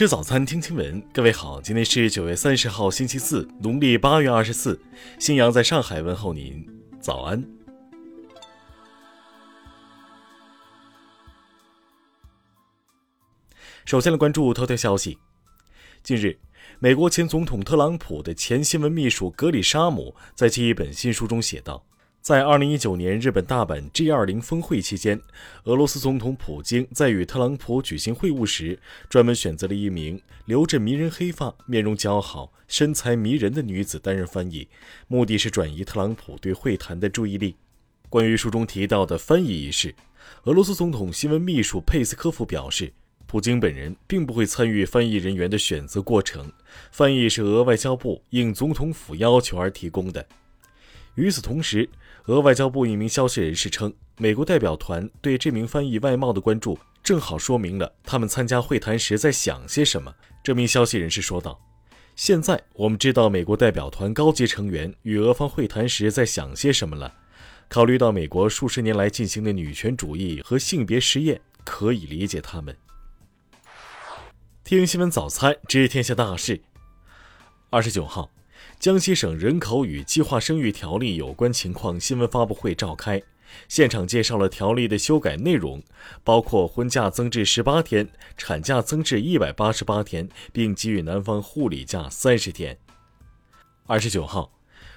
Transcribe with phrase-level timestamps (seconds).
[0.00, 0.98] 吃早餐，听新闻。
[1.12, 4.80] 各位好，今天是九月三十号，星期四，农历八月二十四。
[5.18, 6.66] 新阳在上海问候您，
[6.98, 7.44] 早安。
[13.84, 15.18] 首先来关注头条消息。
[16.02, 16.38] 近日，
[16.78, 21.84] 美国前总统特朗普的前新闻秘书格里沙姆在其一本新书中写道。
[22.20, 25.22] 在2019年日本大阪 G20 峰会期间，
[25.64, 34.68] 俄罗斯总统普京在与特朗普举行会晤时，专门选择了一名留着迷人黑发、面容姣好、身材迷人的女子担任翻译，
[35.08, 37.56] 目的是转移特朗普对会谈的注意力。
[38.10, 39.94] 关于书中提到的翻译一事，
[40.44, 42.92] 俄罗斯总统新闻秘书佩斯科夫表示，
[43.26, 46.52] 普京本人并不会参与翻译人员的选择过程，
[46.92, 50.26] 翻译是俄外交部应总统府要求而提供的。
[51.16, 51.88] 与此同时，
[52.26, 60.14] 俄外交部一名消息人士称，美国代表团对这名翻译外貌的关注，正好说明了他们参加会谈时在想些什么。
[60.42, 61.60] 这名消息人士说道
[62.14, 67.12] ：“现在我们知道美国代表团高级成员与俄方会谈时在想些什么了。
[67.68, 72.76] 考虑到美国数十年来进行的女权主义和性别实验，可以理解他们。”
[74.62, 76.60] 听新闻早餐知天下大事。
[77.70, 78.30] 二十九号。
[78.80, 83.22] 江西省人口与计划生育条例有关情况新闻发布会召开，
[83.68, 85.82] 现场介绍了条例的修改内容，
[86.24, 88.08] 包括婚假增至十八天，
[88.38, 92.78] 产假增至一百八十八天，并给予男方护理假三十天。
[93.86, 94.50] 二十九号，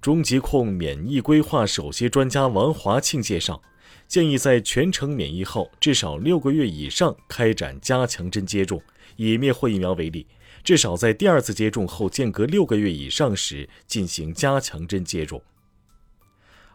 [0.00, 3.60] 中疾控免疫规划首席专家王华庆介绍，
[4.06, 8.82] 建议在全程免疫后至少六个月以上开展加强针接种。
[9.16, 10.26] 以灭活疫苗为例。
[10.64, 15.42] 至少在第二次接种后间隔六个月以上时进行加强针接种。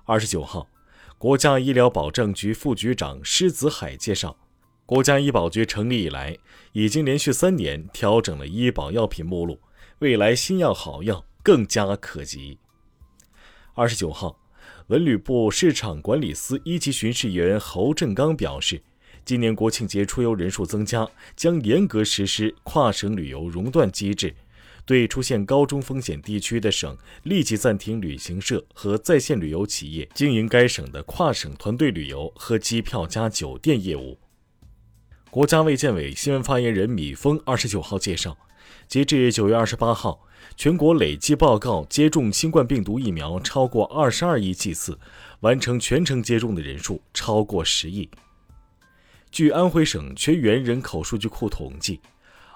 [0.06, 0.70] 二十九号，
[1.18, 4.38] 国家医疗保障局副局长施子海介绍，
[4.86, 6.38] 国家医保局成立以来，
[6.74, 9.60] 已经连续三年调整了医保药品目录，
[9.98, 12.60] 未来新药好药更加可及。
[13.74, 14.40] 二十九号，
[14.90, 18.82] 文旅部市场管理司一级巡视员侯振刚表示。
[19.24, 24.34] 今年国庆节出游人数增加，将严格实施跨省旅游熔断机制，
[24.88, 34.18] 对出现高中风险地区的省立即暂停旅行社和在线旅游企业经营该省的跨省团队旅游和机票加酒店业务。
[35.32, 38.36] 国家卫健委新闻发言人米峰二十九号介绍，
[38.88, 40.26] 截至九月二十八号，
[40.58, 44.98] 全国累计报告接种新冠病毒疫苗超过二十二亿剂次，
[45.42, 48.10] 完成全程接种的人数超过十亿。
[49.30, 52.02] 据安徽省全员人口数据库统计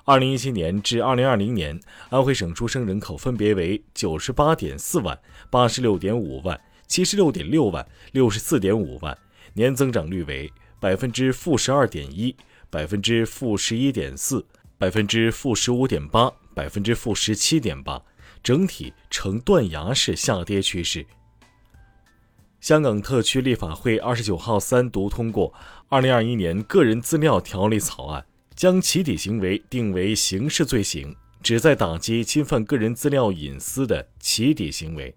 [0.05, 1.79] ，2017年至2020年，
[2.09, 5.19] 安徽省出生人口分别为98.4万、
[5.51, 9.15] 86.5万、76.6万、64.5万，
[9.53, 12.35] 年增长率为百分之负十二点一、
[12.73, 14.43] 百分之负十一点四、
[14.79, 18.01] 百分之负十五点八、百分之负十七点八，
[18.41, 21.05] 整体呈断崖式下跌趋势。
[22.59, 25.51] 香港特区立法会二十九号三读通过
[25.87, 28.21] 《二零二一年个人资料条例草案》，
[28.55, 35.15] 将起底行为定为刑事罪行，旨在打击侵犯个人资料隐私的起底行为。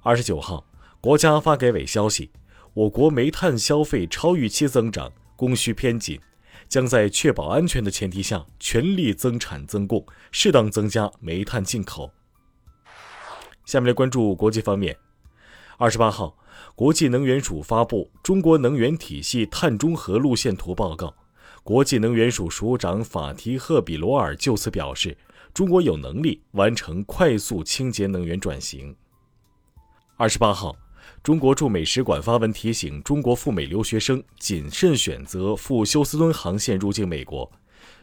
[0.00, 0.64] 二十九号，
[1.02, 2.30] 国家发改委消息，
[2.72, 6.20] 我国煤炭消费超预期增长，供需偏紧，
[6.68, 12.12] 将在确保安全的前提下，全力增产增供，适当增加煤炭进口。
[13.64, 14.96] 下面来关注国际方面。
[15.78, 16.36] 二十八号，
[16.74, 21.06] 国际能源署发布《中国能源体系碳中和路线图报告》。
[21.64, 25.16] 国际能源署署长法提赫·比罗尔就此表示，
[25.54, 28.94] 中国有能力完成快速清洁能源转型。
[30.16, 30.76] 二十八号，
[31.22, 37.50] 中国驻美使馆发文提醒中国赴美留学生谨慎选择赴休斯敦航线入境美国。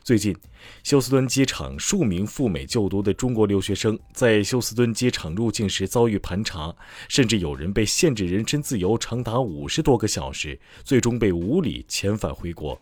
[0.04, 0.36] 最近，
[0.84, 6.76] 休斯敦机场数名赴美就读的中国留学生在休斯敦机场入境时遭遇盘查，
[7.08, 12.80] 甚至有人被限制人身自由长达五十多个小时，最终被无理遣返回国。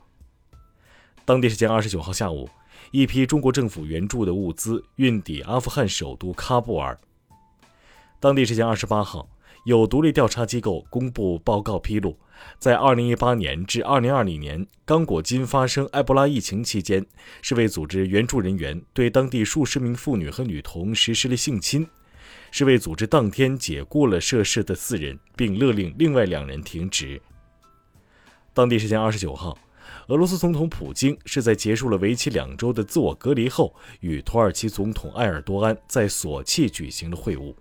[1.26, 2.50] 当地时间二十九号下午，
[2.92, 6.98] 一批中国政府援助的物资运抵阿富汗首都喀布尔。
[8.22, 9.28] 当地时间二十八号。
[9.66, 12.18] 有独立调查机构公布报告披露，
[12.58, 17.06] 在2018年至2020年刚果金发生埃博拉疫情期间，
[17.42, 21.86] 世卫组织援助人员对当地数十名妇女和女童实施了性侵。
[22.52, 27.22] 世卫组织当天解雇了涉事的四人，并勒令另外两人停职。
[28.54, 29.58] 当地时间29号，
[30.08, 37.54] 俄罗斯总统普京是在结束了为期两周的自我隔离后，与土耳其总统埃尔多安在索契举行了会晤。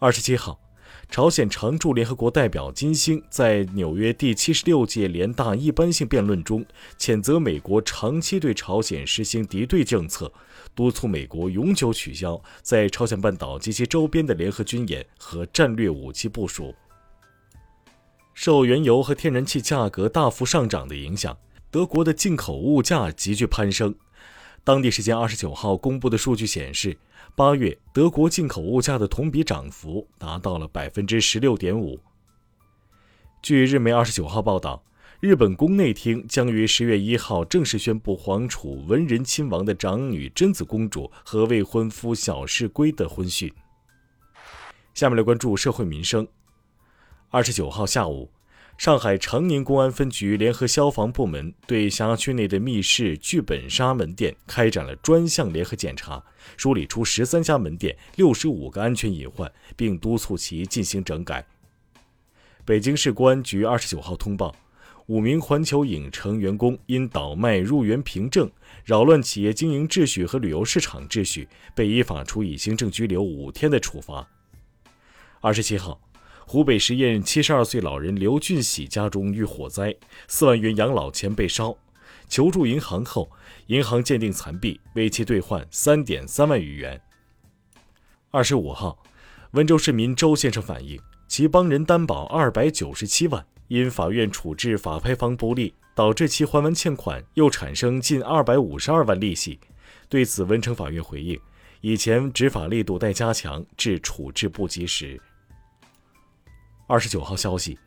[0.00, 0.58] 27号。
[1.10, 6.64] 朝鲜常驻联合国代表金星在纽约第七十六届联大一般性辩论中，
[7.00, 10.32] 谴责美国长期对朝鲜实行敌对政策，
[10.72, 16.72] 督促美国永久取消在朝鲜半岛及其周边的联合军演和战略武器部署。
[18.32, 21.36] 受原油和天然气价格大幅上涨的影响，
[21.72, 23.92] 德国的进口物价急剧攀升。
[24.62, 26.96] 当地时间二十九号公布的数据显示。
[27.34, 31.98] 八月，德国进口物价的同比涨幅达到了百分之十六点五。
[33.40, 34.82] 据日媒二十九号报道，
[35.20, 43.50] 日本宫内厅将于十月一号正式宣布皇储文仁亲王的长女贞子公主和未婚夫小室圭的婚讯。
[44.92, 46.26] 下面来关注社会民生。
[47.30, 48.30] 二十九号下午。
[48.80, 56.24] 上海长宁公安分局联合消防部门对辖区内的密室剧本杀门店开展了专项联合检查，
[56.56, 61.46] 梳理出十三家门店六十五个安全隐患，并督促其进行整改。
[62.64, 64.56] 北京市公安局二十九号通报，
[65.08, 68.50] 五名环球影城员工因倒卖入园凭证、
[68.86, 74.26] 扰乱企业经营秩序和旅游市场秩序，被依法处以行政拘留五天的处罚。
[75.42, 76.00] 二十七号。
[76.52, 79.94] 湖北十堰七十二岁老人刘俊喜家中遇火灾，
[80.26, 81.78] 四万元养老钱被烧，
[82.28, 83.30] 求助银行后，
[83.68, 87.00] 银行鉴定残币，为其兑换三点三万余元。
[88.32, 89.00] 二十五号，
[89.52, 99.60] 温州市民周先生反映，其帮人担保二百九十七万，因法院处置法拍房不利，导致其还完欠款又产生近二百五十二万利息。
[100.08, 101.38] 对此，温城法院回应，
[101.80, 105.20] 以前执法力度待加强，致处置不及时。
[106.90, 107.78] 二十九号消息，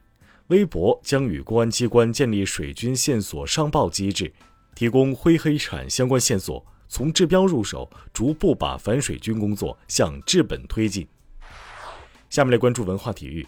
[0.48, 4.32] 微博将与公安机关建立水军线索上报机制，
[4.76, 11.06] 提供灰黑产相关线索，从治标入手，逐步把反水军工作向治本推进。
[12.30, 13.46] 下面来关注文化体育。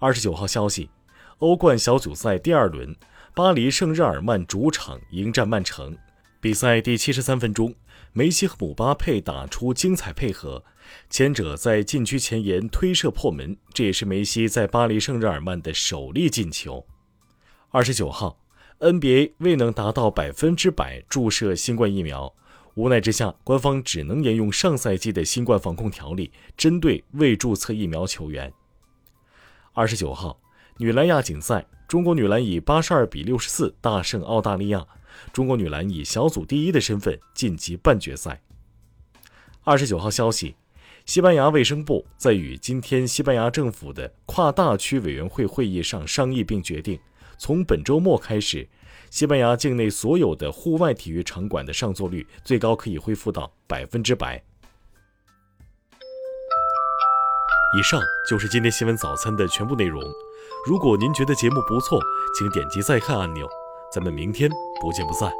[0.00, 0.90] 二十九号消息，
[1.38, 2.96] 欧冠小组赛第二轮，
[3.32, 5.96] 巴黎圣日耳曼主场迎战曼城。
[6.40, 7.72] 比赛第七十三分钟，
[8.12, 10.64] 梅西和姆巴佩打出精彩配合，
[11.08, 16.86] 前者在禁区前沿推射破门，这也是梅西在巴黎圣日耳曼的首粒进球。
[17.70, 18.38] 二十九号
[18.80, 22.34] ，NBA 未能达到百分之百注射新冠疫苗，
[22.74, 28.52] 无奈之下，官方只能沿用上赛季的新冠防控条例，针对未注册疫苗球员。
[29.72, 30.40] 二十九号，
[30.78, 34.86] 女篮亚锦赛，中国女篮以八十二比六十四大胜澳大利亚。
[35.32, 38.42] 中国女篮以小组第一的身份晋级半决赛。
[39.62, 40.56] 二十九号消息，
[41.06, 46.98] 西班牙卫生部在与今天西班牙政府的跨大区委员会会议上商议并决定，
[47.36, 48.66] 从本周末开始，
[49.10, 54.42] 西班牙境内所有的户外体育场馆的上座率最高可以恢复到百分之百。
[57.78, 60.02] 以上就是今天新闻早餐的全部内容。
[60.66, 62.00] 如果您觉得节目不错，
[62.38, 63.46] 请点击再看按钮。
[63.92, 65.30] 咱们明天不见不散。